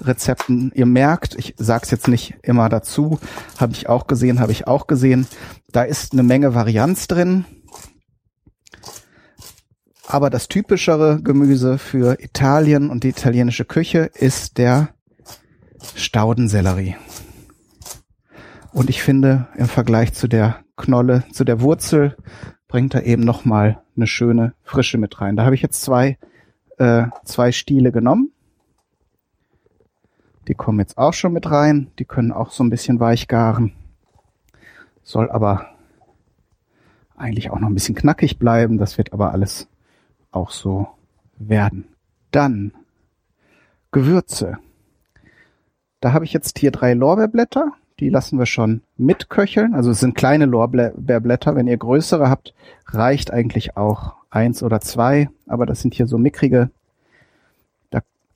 [0.00, 0.72] Rezepten.
[0.74, 3.18] Ihr merkt, ich sag's jetzt nicht immer dazu,
[3.58, 5.26] habe ich auch gesehen, habe ich auch gesehen.
[5.72, 7.44] Da ist eine Menge Varianz drin.
[10.06, 14.90] Aber das typischere Gemüse für Italien und die italienische Küche ist der
[15.94, 16.96] Staudensellerie.
[18.72, 22.16] Und ich finde, im Vergleich zu der Knolle, zu der Wurzel,
[22.68, 25.36] bringt er eben nochmal eine schöne Frische mit rein.
[25.36, 26.18] Da habe ich jetzt zwei,
[26.78, 28.32] äh, zwei Stiele genommen
[30.48, 31.90] die kommen jetzt auch schon mit rein.
[31.98, 33.72] Die können auch so ein bisschen weich garen.
[35.02, 35.66] Soll aber
[37.16, 38.78] eigentlich auch noch ein bisschen knackig bleiben.
[38.78, 39.68] Das wird aber alles
[40.30, 40.88] auch so
[41.38, 41.86] werden.
[42.30, 42.72] Dann
[43.90, 44.58] Gewürze.
[46.00, 47.72] Da habe ich jetzt hier drei Lorbeerblätter.
[47.98, 49.74] Die lassen wir schon mitköcheln.
[49.74, 51.56] Also es sind kleine Lorbeerblätter.
[51.56, 52.54] Wenn ihr größere habt,
[52.86, 55.30] reicht eigentlich auch eins oder zwei.
[55.46, 56.70] Aber das sind hier so mickrige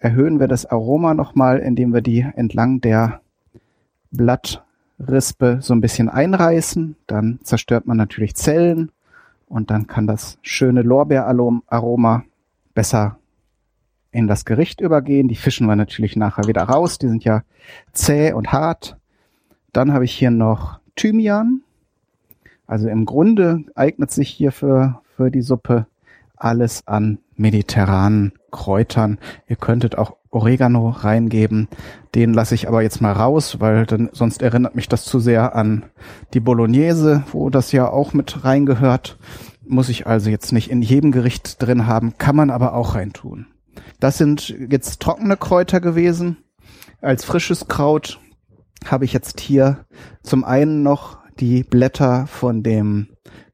[0.00, 3.20] erhöhen wir das Aroma nochmal, indem wir die entlang der
[4.10, 6.96] Blattrispe so ein bisschen einreißen.
[7.06, 8.90] Dann zerstört man natürlich Zellen
[9.46, 12.24] und dann kann das schöne Lorbeeraroma
[12.74, 13.18] besser
[14.10, 15.28] in das Gericht übergehen.
[15.28, 16.98] Die fischen wir natürlich nachher wieder raus.
[16.98, 17.42] Die sind ja
[17.92, 18.96] zäh und hart.
[19.72, 21.62] Dann habe ich hier noch Thymian.
[22.66, 25.86] Also im Grunde eignet sich hier für, für die Suppe
[26.36, 29.18] alles an mediterranen Kräutern.
[29.48, 31.68] Ihr könntet auch Oregano reingeben.
[32.14, 35.54] Den lasse ich aber jetzt mal raus, weil dann sonst erinnert mich das zu sehr
[35.54, 35.84] an
[36.34, 39.18] die Bolognese, wo das ja auch mit reingehört.
[39.66, 43.46] Muss ich also jetzt nicht in jedem Gericht drin haben, kann man aber auch reintun.
[43.98, 46.38] Das sind jetzt trockene Kräuter gewesen.
[47.00, 48.20] Als frisches Kraut
[48.86, 49.84] habe ich jetzt hier
[50.22, 53.08] zum einen noch die Blätter von dem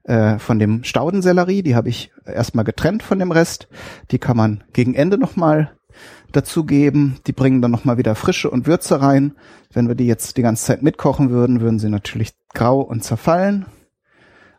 [0.06, 3.68] äh, von dem Staudensellerie, die habe ich erstmal getrennt von dem Rest.
[4.10, 5.72] Die kann man gegen Ende nochmal
[6.32, 7.18] dazugeben.
[7.26, 9.32] Die bringen dann nochmal wieder Frische und Würze rein.
[9.72, 13.66] Wenn wir die jetzt die ganze Zeit mitkochen würden, würden sie natürlich grau und zerfallen.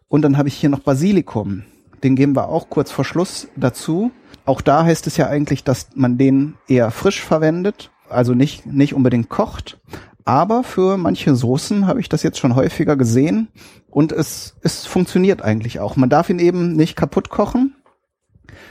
[0.08, 1.64] Und dann habe ich hier noch Basilikum.
[2.04, 4.12] Den geben wir auch kurz vor Schluss dazu.
[4.46, 8.94] Auch da heißt es ja eigentlich, dass man den eher frisch verwendet, also nicht, nicht
[8.94, 9.80] unbedingt kocht.
[10.28, 13.48] Aber für manche Soßen habe ich das jetzt schon häufiger gesehen,
[13.90, 15.96] und es, es funktioniert eigentlich auch.
[15.96, 17.78] Man darf ihn eben nicht kaputt kochen,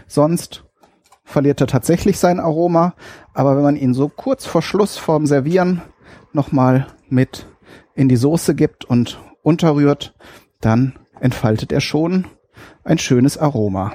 [0.07, 0.65] sonst
[1.25, 2.93] verliert er tatsächlich sein Aroma.
[3.33, 5.81] Aber wenn man ihn so kurz vor Schluss vorm Servieren
[6.35, 7.47] nochmal mit
[7.95, 10.15] in die Soße gibt und unterrührt,
[10.61, 12.27] dann entfaltet er schon
[12.85, 13.95] ein schönes Aroma.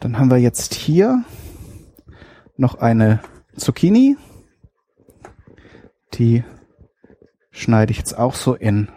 [0.00, 1.22] Dann haben wir jetzt hier
[2.56, 3.20] noch eine
[3.56, 4.16] Zucchini.
[6.14, 6.44] Die
[7.50, 8.88] schneide ich jetzt auch so in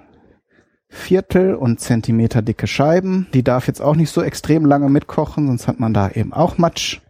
[0.90, 3.28] Viertel und Zentimeter dicke Scheiben.
[3.34, 6.58] Die darf jetzt auch nicht so extrem lange mitkochen, sonst hat man da eben auch
[6.58, 7.02] Matsch.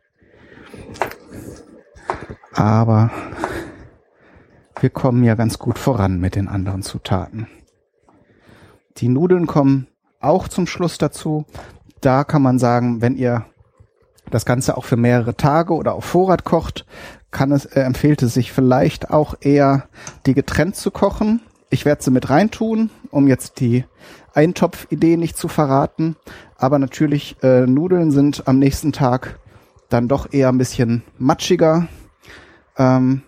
[2.54, 3.10] Aber
[4.80, 7.48] wir kommen ja ganz gut voran mit den anderen Zutaten.
[8.98, 9.88] Die Nudeln kommen
[10.20, 11.46] auch zum Schluss dazu.
[12.02, 13.46] Da kann man sagen, wenn ihr
[14.32, 16.86] das Ganze auch für mehrere Tage oder auf Vorrat kocht,
[17.32, 19.88] kann es, äh, empfiehlt es sich vielleicht auch eher,
[20.26, 21.42] die getrennt zu kochen.
[21.70, 23.86] Ich werde sie mit reintun, um jetzt die
[24.34, 26.16] Eintopfidee nicht zu verraten.
[26.58, 29.40] Aber natürlich, äh, Nudeln sind am nächsten Tag
[29.90, 31.88] dann doch eher ein bisschen matschiger.
[32.78, 33.22] Ähm,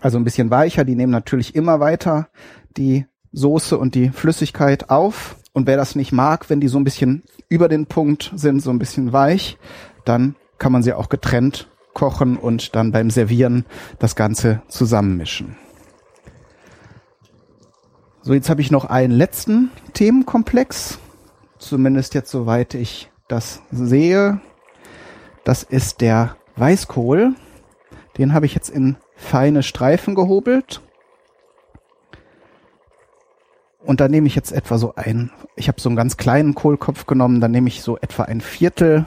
[0.00, 0.84] also ein bisschen weicher.
[0.84, 2.28] Die nehmen natürlich immer weiter
[2.76, 5.36] die Soße und die Flüssigkeit auf.
[5.52, 8.70] Und wer das nicht mag, wenn die so ein bisschen über den Punkt sind, so
[8.70, 9.58] ein bisschen weich,
[10.04, 13.64] dann kann man sie auch getrennt kochen und dann beim Servieren
[13.98, 15.56] das Ganze zusammenmischen.
[18.22, 20.98] So, jetzt habe ich noch einen letzten Themenkomplex,
[21.58, 24.40] zumindest jetzt soweit ich das sehe.
[25.44, 27.34] Das ist der Weißkohl.
[28.18, 30.82] Den habe ich jetzt in feine Streifen gehobelt.
[33.82, 37.06] Und da nehme ich jetzt etwa so ein, ich habe so einen ganz kleinen Kohlkopf
[37.06, 39.06] genommen, dann nehme ich so etwa ein Viertel.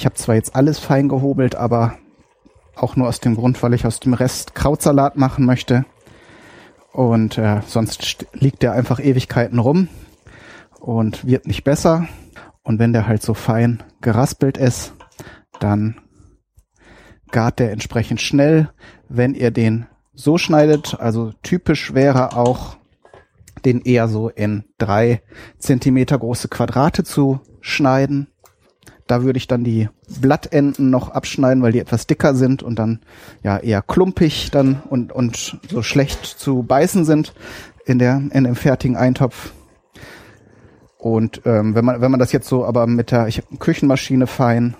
[0.00, 1.98] Ich habe zwar jetzt alles fein gehobelt, aber
[2.74, 5.84] auch nur aus dem Grund, weil ich aus dem Rest Krautsalat machen möchte.
[6.90, 9.88] Und äh, sonst liegt der einfach Ewigkeiten rum
[10.80, 12.08] und wird nicht besser.
[12.62, 14.94] Und wenn der halt so fein geraspelt ist,
[15.58, 16.00] dann
[17.30, 18.70] gart der entsprechend schnell.
[19.10, 22.78] Wenn ihr den so schneidet, also typisch wäre auch,
[23.66, 25.20] den eher so in drei
[25.58, 28.28] Zentimeter große Quadrate zu schneiden.
[29.10, 29.88] Da würde ich dann die
[30.20, 33.00] Blattenden noch abschneiden, weil die etwas dicker sind und dann
[33.42, 37.34] ja eher klumpig dann und, und so schlecht zu beißen sind
[37.84, 39.52] in der, in dem fertigen Eintopf.
[40.96, 44.76] Und ähm, wenn man wenn man das jetzt so aber mit der ich Küchenmaschine fein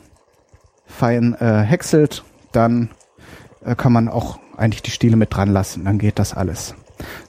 [0.87, 2.91] fein äh, häckselt, dann
[3.65, 5.87] äh, kann man auch eigentlich die Stiele mit dran lassen.
[5.87, 6.77] Dann geht das alles.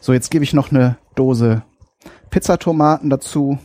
[0.01, 1.63] So, jetzt gebe ich noch eine Dose
[2.29, 3.57] Pizzatomaten dazu.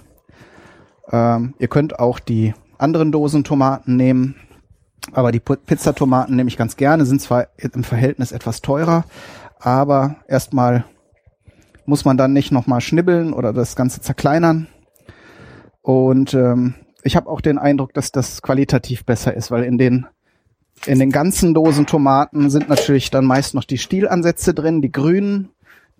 [1.12, 4.36] Ähm, ihr könnt auch die anderen Dosen Tomaten nehmen.
[5.12, 9.04] Aber die Pizzatomaten nehme ich ganz gerne, sind zwar im Verhältnis etwas teurer,
[9.60, 10.84] aber erstmal
[11.84, 14.66] muss man dann nicht nochmal schnibbeln oder das Ganze zerkleinern.
[15.82, 20.06] Und ähm, ich habe auch den Eindruck, dass das qualitativ besser ist, weil in den
[20.84, 25.48] in den ganzen Dosen Tomaten sind natürlich dann meist noch die Stielansätze drin, die grünen.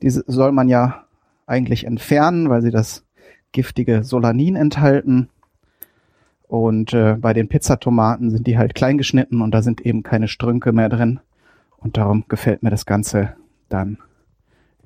[0.02, 1.06] Diese soll man ja
[1.46, 3.04] eigentlich entfernen, weil sie das
[3.52, 5.30] giftige Solanin enthalten.
[6.48, 10.28] Und äh, bei den Pizzatomaten sind die halt klein geschnitten und da sind eben keine
[10.28, 11.20] Strünke mehr drin.
[11.76, 13.34] Und darum gefällt mir das Ganze
[13.68, 13.98] dann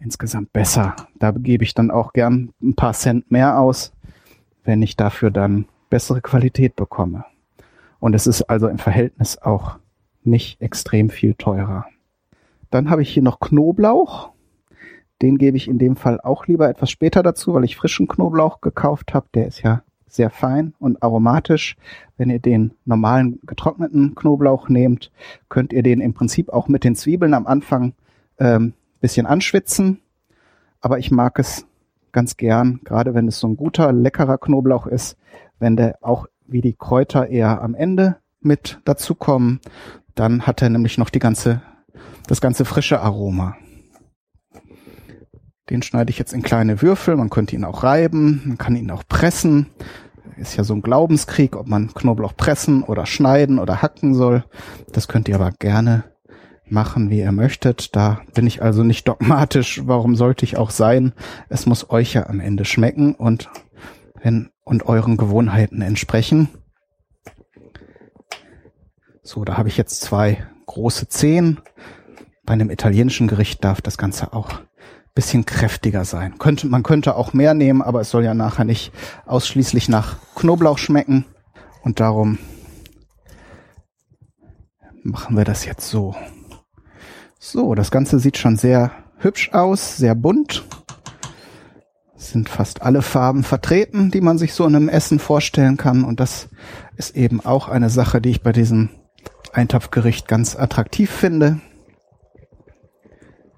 [0.01, 0.96] insgesamt besser.
[1.18, 3.92] Da gebe ich dann auch gern ein paar Cent mehr aus,
[4.64, 7.25] wenn ich dafür dann bessere Qualität bekomme.
[7.99, 9.79] Und es ist also im Verhältnis auch
[10.23, 11.87] nicht extrem viel teurer.
[12.70, 14.31] Dann habe ich hier noch Knoblauch.
[15.20, 18.62] Den gebe ich in dem Fall auch lieber etwas später dazu, weil ich frischen Knoblauch
[18.62, 19.27] gekauft habe.
[19.35, 21.77] Der ist ja sehr fein und aromatisch.
[22.16, 25.11] Wenn ihr den normalen getrockneten Knoblauch nehmt,
[25.49, 27.94] könnt ihr den im Prinzip auch mit den Zwiebeln am Anfang
[28.38, 30.01] ähm, bisschen anschwitzen.
[30.81, 31.66] Aber ich mag es
[32.12, 35.16] ganz gern, gerade wenn es so ein guter, leckerer Knoblauch ist,
[35.59, 39.61] wenn der auch wie die Kräuter eher am Ende mit dazukommen.
[40.14, 41.62] Dann hat er nämlich noch die ganze,
[42.27, 43.57] das ganze frische Aroma.
[45.70, 47.16] Den schneide ich jetzt in kleine Würfel.
[47.16, 49.66] Man könnte ihn auch reiben, man kann ihn auch pressen.
[50.37, 54.44] Ist ja so ein Glaubenskrieg, ob man Knoblauch pressen oder schneiden oder hacken soll.
[54.92, 56.04] Das könnt ihr aber gerne
[56.66, 57.94] machen, wie ihr möchtet.
[57.94, 59.83] Da bin ich also nicht dogmatisch.
[59.85, 61.12] Warum sollte ich auch sein?
[61.48, 63.48] Es muss euch ja am Ende schmecken und
[64.22, 66.48] wenn, und euren Gewohnheiten entsprechen.
[69.22, 71.61] So, da habe ich jetzt zwei große Zehen.
[72.44, 74.61] Bei einem italienischen Gericht darf das Ganze auch
[75.20, 76.38] bisschen kräftiger sein.
[76.38, 78.90] Könnte, man könnte auch mehr nehmen, aber es soll ja nachher nicht
[79.26, 81.26] ausschließlich nach Knoblauch schmecken.
[81.83, 82.38] Und darum
[85.02, 86.16] machen wir das jetzt so.
[87.38, 90.64] So, das Ganze sieht schon sehr hübsch aus, sehr bunt.
[92.16, 96.02] Sind fast alle Farben vertreten, die man sich so in einem Essen vorstellen kann.
[96.02, 96.48] Und das
[96.96, 98.88] ist eben auch eine Sache, die ich bei diesem
[99.52, 101.61] Eintopfgericht ganz attraktiv finde.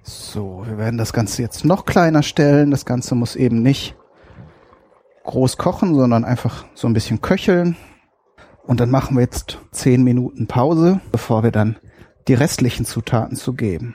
[0.04, 2.72] So, wir werden das Ganze jetzt noch kleiner stellen.
[2.72, 3.96] Das Ganze muss eben nicht
[5.24, 7.76] groß kochen, sondern einfach so ein bisschen köcheln.
[8.64, 11.76] Und dann machen wir jetzt 10 Minuten Pause, bevor wir dann
[12.28, 13.94] die restlichen Zutaten zugeben.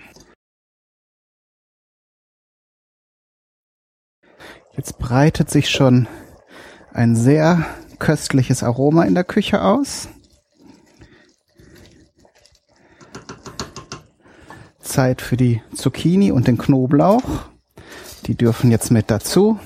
[4.76, 6.08] Jetzt breitet sich schon
[6.94, 7.66] ein sehr
[8.00, 10.08] köstliches Aroma in der Küche aus.
[14.88, 17.22] Zeit für die Zucchini und den Knoblauch.
[18.26, 19.60] Die dürfen jetzt mit dazu.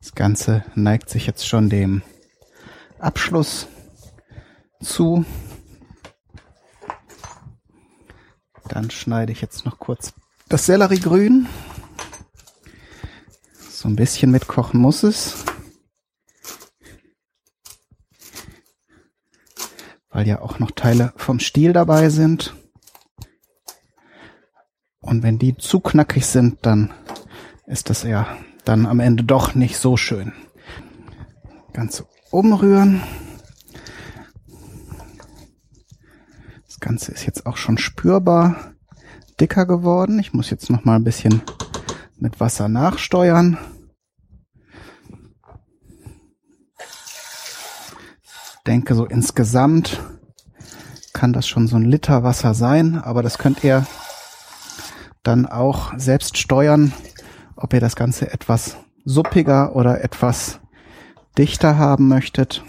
[0.00, 2.02] Das Ganze neigt sich jetzt schon dem
[2.98, 3.68] Abschluss
[4.82, 5.24] zu.
[8.68, 10.12] Dann schneide ich jetzt noch kurz
[10.48, 11.46] das Selleriegrün.
[13.70, 15.44] So ein bisschen mitkochen muss es.
[20.10, 22.57] Weil ja auch noch Teile vom Stiel dabei sind.
[25.08, 26.92] Und wenn die zu knackig sind, dann
[27.66, 28.26] ist das ja
[28.66, 30.34] dann am Ende doch nicht so schön.
[31.72, 33.02] Ganze umrühren.
[36.66, 38.74] Das Ganze ist jetzt auch schon spürbar
[39.40, 40.18] dicker geworden.
[40.18, 41.40] Ich muss jetzt noch mal ein bisschen
[42.18, 43.56] mit Wasser nachsteuern.
[48.66, 49.98] denke so insgesamt
[51.14, 53.86] kann das schon so ein Liter Wasser sein, aber das könnt ihr
[55.28, 56.92] dann auch selbst steuern,
[57.54, 60.60] ob ihr das Ganze etwas suppiger oder etwas
[61.36, 62.64] dichter haben möchtet.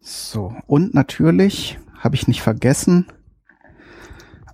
[0.00, 3.06] So, und natürlich habe ich nicht vergessen,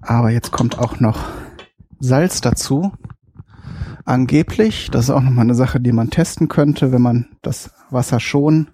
[0.00, 1.24] aber jetzt kommt auch noch
[1.98, 2.92] Salz dazu.
[4.04, 8.20] Angeblich, das ist auch nochmal eine Sache, die man testen könnte, wenn man das Wasser
[8.20, 8.70] schon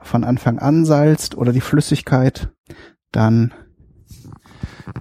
[0.00, 2.52] von Anfang an salzt oder die Flüssigkeit,
[3.10, 3.52] dann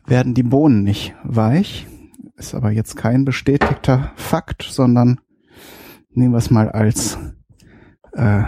[0.05, 1.87] werden die Bohnen nicht weich.
[2.35, 5.19] Ist aber jetzt kein bestätigter Fakt, sondern
[6.11, 7.17] nehmen wir es mal als
[8.13, 8.43] äh,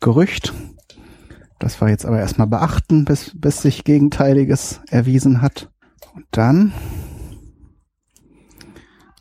[0.00, 0.52] Gerücht.
[1.58, 5.70] Das war jetzt aber erstmal beachten, bis, bis sich Gegenteiliges erwiesen hat.
[6.14, 6.72] Und dann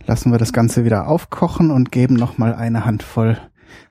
[0.06, 3.38] lassen wir das Ganze wieder aufkochen und geben nochmal eine Handvoll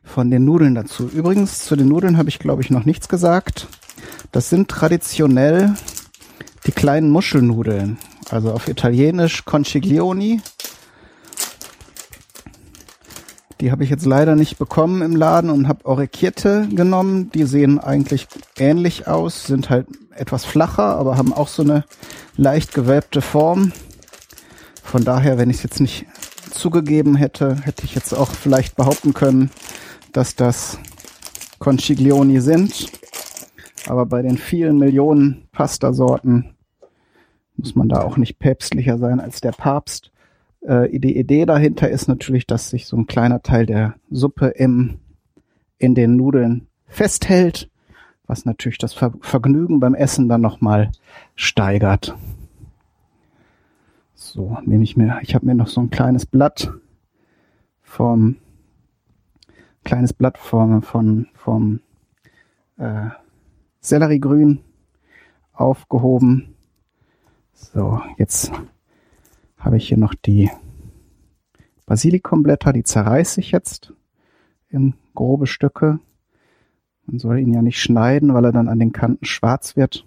[0.02, 1.08] von den Nudeln dazu.
[1.08, 3.68] Übrigens, zu den Nudeln habe ich, glaube ich, noch nichts gesagt.
[4.32, 5.74] Das sind traditionell
[6.66, 7.98] die kleinen Muschelnudeln.
[8.30, 10.40] Also auf Italienisch Conciglioni.
[13.60, 17.30] Die habe ich jetzt leider nicht bekommen im Laden und habe Orecchiette genommen.
[17.32, 21.84] Die sehen eigentlich ähnlich aus, sind halt etwas flacher, aber haben auch so eine
[22.36, 23.72] leicht gewölbte Form.
[24.82, 26.06] Von daher, wenn ich es jetzt nicht
[26.50, 29.50] zugegeben hätte, hätte ich jetzt auch vielleicht behaupten können,
[30.12, 30.78] dass das
[31.58, 32.90] Conciglioni sind.
[33.88, 36.54] Aber bei den vielen Millionen Pastasorten
[37.56, 40.12] muss man da auch nicht päpstlicher sein als der Papst.
[40.60, 44.98] Äh, die Idee dahinter ist natürlich, dass sich so ein kleiner Teil der Suppe im,
[45.78, 47.70] in den Nudeln festhält,
[48.26, 50.92] was natürlich das Ver Vergnügen beim Essen dann nochmal
[51.34, 52.14] steigert.
[54.14, 56.72] So, nehme ich mir, ich habe mir noch so ein kleines Blatt
[57.82, 58.36] vom
[59.82, 61.80] kleines Blatt vom, von, vom
[62.76, 63.08] äh,
[63.80, 64.60] Selleriegrün
[65.52, 66.54] aufgehoben.
[67.52, 68.52] So, jetzt
[69.56, 70.50] habe ich hier noch die
[71.86, 73.92] Basilikumblätter, die zerreiße ich jetzt
[74.68, 75.98] in grobe Stücke.
[77.06, 80.04] Man soll ihn ja nicht schneiden, weil er dann an den Kanten schwarz wird.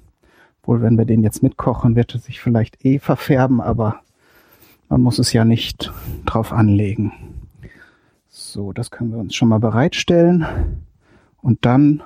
[0.63, 4.01] Wohl, wenn wir den jetzt mitkochen, wird er sich vielleicht eh verfärben, aber
[4.89, 5.91] man muss es ja nicht
[6.25, 7.11] drauf anlegen.
[8.27, 10.45] So, das können wir uns schon mal bereitstellen.
[11.41, 12.03] Und dann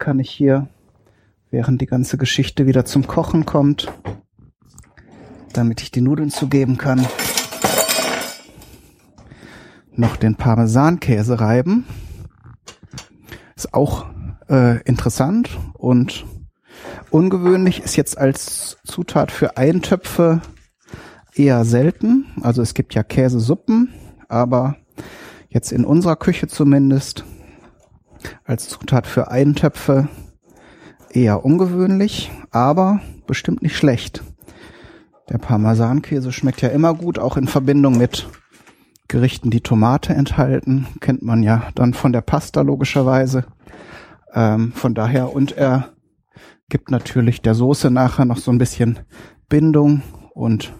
[0.00, 0.66] kann ich hier,
[1.50, 3.92] während die ganze Geschichte wieder zum Kochen kommt,
[5.52, 7.06] damit ich die Nudeln zugeben kann,
[9.92, 11.84] noch den Parmesankäse reiben.
[13.54, 14.06] Ist auch
[14.48, 16.24] äh, interessant und
[17.10, 20.40] ungewöhnlich, ist jetzt als Zutat für Eintöpfe
[21.34, 22.24] eher selten.
[22.40, 23.92] Also es gibt ja Käsesuppen,
[24.28, 24.76] aber
[25.50, 27.24] jetzt in unserer Küche zumindest
[28.44, 30.08] als Zutat für Eintöpfe
[31.10, 34.22] eher ungewöhnlich, aber bestimmt nicht schlecht.
[35.28, 38.28] Der Parmesankäse schmeckt ja immer gut, auch in Verbindung mit
[39.06, 40.86] Gerichten, die Tomate enthalten.
[41.00, 43.44] Kennt man ja dann von der Pasta logischerweise.
[44.32, 45.90] Ähm, von daher, und er
[46.68, 49.00] gibt natürlich der Soße nachher noch so ein bisschen
[49.48, 50.02] Bindung
[50.34, 50.72] und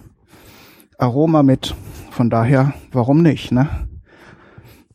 [0.97, 1.75] Aroma mit.
[2.11, 3.69] Von daher, warum nicht, ne?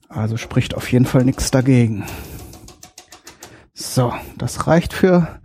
[0.09, 2.05] Also spricht auf jeden Fall nichts dagegen.
[3.79, 5.39] So, das reicht für,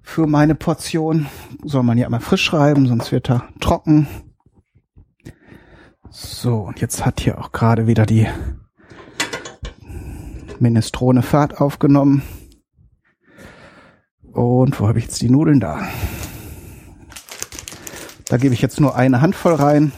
[0.00, 1.26] für meine Portion.
[1.64, 4.06] Soll man ja immer frisch schreiben, sonst wird er trocken.
[6.08, 8.28] So, und jetzt hat hier auch gerade wieder die
[10.60, 12.22] Minestrone Fahrt aufgenommen.
[14.32, 15.88] Und wo habe ich jetzt die Nudeln da?
[18.26, 19.90] Da gebe ich jetzt nur eine Handvoll rein.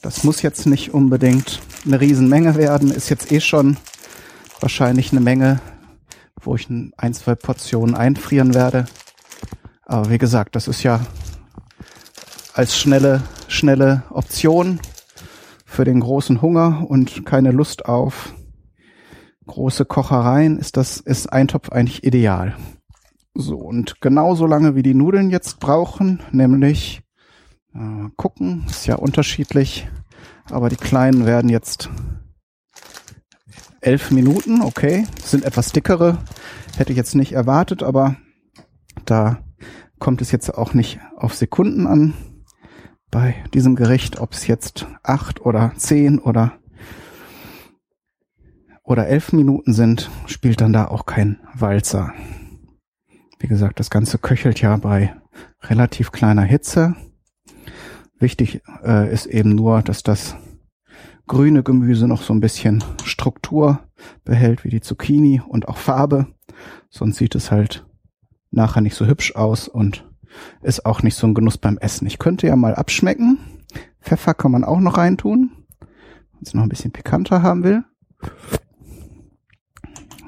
[0.00, 1.60] Das muss jetzt nicht unbedingt.
[1.84, 2.90] eine Riesenmenge werden.
[2.90, 3.76] Ist jetzt eh schon
[4.60, 5.60] wahrscheinlich eine Menge,
[6.46, 8.86] wo ich ein, zwei Portionen einfrieren werde.
[9.86, 11.00] Aber wie gesagt, das ist ja
[12.54, 14.80] als schnelle, schnelle Option
[15.64, 18.34] für den großen Hunger und keine Lust auf
[19.46, 22.56] große Kochereien ist das, ist Eintopf eigentlich ideal.
[23.34, 27.02] So, und genauso lange wie die Nudeln jetzt brauchen, nämlich
[27.74, 29.88] äh, gucken, ist ja unterschiedlich,
[30.50, 31.90] aber die kleinen werden jetzt
[33.84, 36.18] elf Minuten, okay, sind etwas dickere,
[36.76, 38.16] hätte ich jetzt nicht erwartet, aber
[39.04, 39.38] da
[39.98, 42.14] kommt es jetzt auch nicht auf Sekunden an
[43.10, 46.58] bei diesem Gericht, ob es jetzt acht oder zehn oder
[48.82, 52.12] oder elf Minuten sind, spielt dann da auch kein Walzer.
[53.38, 55.14] Wie gesagt, das Ganze köchelt ja bei
[55.62, 56.94] relativ kleiner Hitze.
[58.18, 60.36] Wichtig äh, ist eben nur, dass das
[61.26, 63.80] grüne Gemüse noch so ein bisschen Struktur
[64.24, 66.26] behält, wie die Zucchini und auch Farbe.
[66.90, 67.86] Sonst sieht es halt
[68.50, 70.08] nachher nicht so hübsch aus und
[70.62, 72.06] ist auch nicht so ein Genuss beim Essen.
[72.06, 73.38] Ich könnte ja mal abschmecken.
[74.00, 77.84] Pfeffer kann man auch noch reintun, wenn es noch ein bisschen pikanter haben will.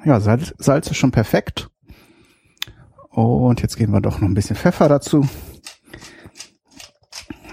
[0.04, 1.68] Ja, Salz, Salz ist schon perfekt.
[3.10, 5.26] Und jetzt geben wir doch noch ein bisschen Pfeffer dazu.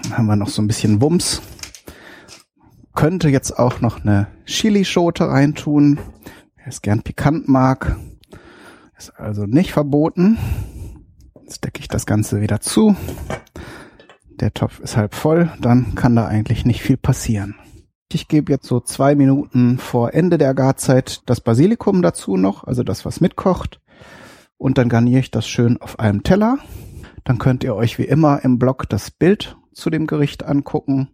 [0.02, 1.42] Dann haben wir noch so ein bisschen Wumms.
[2.94, 5.98] Könnte jetzt auch noch eine Chilischote reintun.
[6.56, 7.96] Wer es gern pikant mag.
[8.96, 10.38] Ist also nicht verboten.
[11.42, 12.96] Jetzt decke ich das Ganze wieder zu.
[14.40, 17.54] Der Topf ist halb voll, dann kann da eigentlich nicht viel passieren.
[18.12, 22.82] Ich gebe jetzt so zwei Minuten vor Ende der Garzeit das Basilikum dazu noch, also
[22.82, 23.80] das, was mitkocht.
[24.56, 26.58] Und dann garniere ich das schön auf einem Teller.
[27.24, 31.08] Dann könnt ihr euch wie immer im Blog das Bild zu dem Gericht angucken.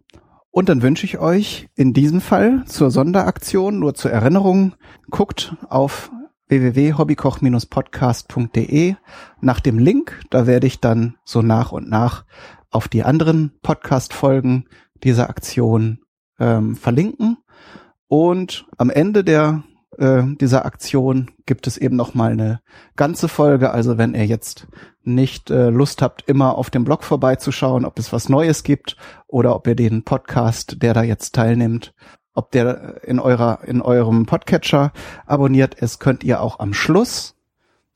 [0.51, 4.73] Und dann wünsche ich euch in diesem Fall zur Sonderaktion, nur zur Erinnerung,
[5.09, 6.11] guckt auf
[6.49, 8.95] www.hobbykoch-podcast.de
[9.39, 10.19] nach dem Link.
[10.29, 12.25] Da werde ich dann so nach und nach
[12.69, 14.65] auf die anderen Podcast-Folgen
[15.03, 15.99] dieser Aktion
[16.37, 17.37] ähm, verlinken.
[18.07, 19.63] Und am Ende der
[19.97, 22.61] äh, dieser Aktion gibt es eben noch mal eine
[22.95, 23.71] ganze Folge.
[23.71, 24.67] Also wenn ihr jetzt
[25.03, 29.55] nicht äh, Lust habt, immer auf dem Blog vorbeizuschauen, ob es was Neues gibt oder
[29.55, 31.93] ob ihr den Podcast, der da jetzt teilnimmt,
[32.33, 34.93] ob der in eurer in eurem Podcatcher
[35.25, 37.35] abonniert ist, könnt ihr auch am Schluss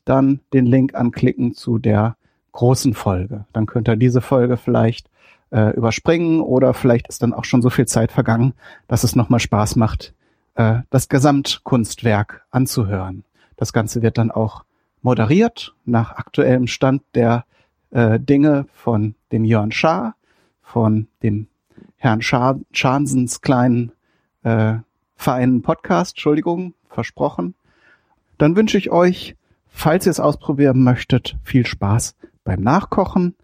[0.03, 2.17] dann den Link anklicken zu der
[2.51, 3.45] großen Folge.
[3.53, 5.09] Dann könnt ihr diese Folge vielleicht
[5.51, 8.53] äh, überspringen oder vielleicht ist dann auch schon so viel Zeit vergangen,
[8.87, 10.13] dass es nochmal Spaß macht,
[10.55, 13.23] äh, das Gesamtkunstwerk anzuhören.
[13.55, 14.63] Das Ganze wird dann auch
[15.01, 17.45] moderiert nach aktuellem Stand der
[17.91, 20.15] äh, Dinge von dem Jörn Schaar,
[20.61, 21.47] von dem
[21.97, 23.91] Herrn Schaar, Schansens kleinen
[24.43, 24.75] äh,
[25.15, 27.55] feinen Podcast, Entschuldigung, versprochen.
[28.37, 29.35] Dann wünsche ich euch,
[29.67, 33.35] falls ihr es ausprobieren möchtet, viel Spaß beim Nachkochen.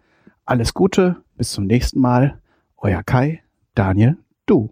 [0.44, 2.38] Alles Gute, bis zum nächsten Mal.
[2.76, 3.42] Euer Kai,
[3.74, 4.70] Daniel, du.